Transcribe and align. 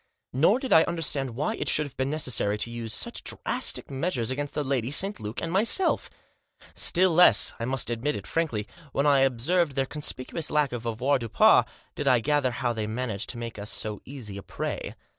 Nor 0.33 0.57
did 0.57 0.73
I 0.73 0.81
understand 0.85 1.35
why 1.35 1.53
it 1.57 1.69
should 1.69 1.85
have 1.85 1.95
been 1.95 2.09
necessary 2.09 2.57
to 2.57 2.71
use 2.71 2.91
quite 2.95 3.17
such 3.17 3.23
drastic 3.23 3.91
measures 3.91 4.31
against 4.31 4.55
the 4.55 4.63
lady, 4.63 4.89
St. 4.89 5.19
Luke, 5.19 5.39
and 5.43 5.51
myself. 5.51 6.09
Still 6.73 7.11
less— 7.11 7.53
I 7.59 7.65
admit 7.89 8.15
it 8.15 8.25
frankly— 8.25 8.67
when 8.93 9.05
I 9.05 9.19
observed 9.19 9.75
their 9.75 9.85
conspicuous 9.85 10.49
lack 10.49 10.71
of 10.71 10.85
avoirdupois, 10.87 11.65
did 11.93 12.07
I 12.07 12.19
gather 12.19 12.49
how 12.49 12.73
they 12.73 12.81
had 12.89 12.89
managed 12.89 13.29
to 13.29 13.37
make 13.37 13.59
of 13.59 13.61
us 13.61 13.69
so 13.71 14.01
easy 14.05 14.37
a 14.37 14.41
prey. 14.41 14.95